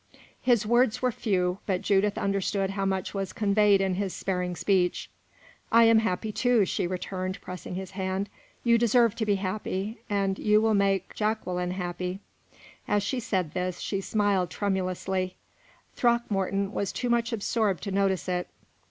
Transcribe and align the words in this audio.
His 0.41 0.65
words 0.65 1.03
were 1.03 1.11
few, 1.11 1.59
but 1.67 1.83
Judith 1.83 2.17
understood 2.17 2.71
how 2.71 2.85
much 2.85 3.13
was 3.13 3.31
conveyed 3.33 3.81
in 3.81 3.93
his 3.93 4.15
sparing 4.15 4.55
speech. 4.55 5.11
"I 5.71 5.83
am 5.83 5.99
happy, 5.99 6.31
too," 6.31 6.65
she 6.65 6.87
returned, 6.87 7.39
pressing 7.39 7.75
his 7.75 7.91
hand. 7.91 8.27
"You 8.63 8.79
deserve 8.79 9.13
to 9.17 9.27
be 9.27 9.35
happy, 9.35 9.99
and 10.09 10.39
you 10.39 10.59
will 10.59 10.73
make 10.73 11.13
Jacqueline 11.13 11.69
happy." 11.69 12.19
As 12.87 13.03
she 13.03 13.19
said 13.19 13.51
this, 13.53 13.79
she 13.79 14.01
smiled 14.01 14.49
tremulously. 14.49 15.35
Throckmorton 15.93 16.71
was 16.71 16.91
too 16.91 17.11
much 17.11 17.31
absorbed 17.31 17.83
to 17.83 17.91
notice 17.91 18.27
it. 18.27 18.47